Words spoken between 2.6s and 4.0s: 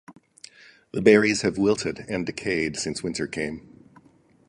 since winter came.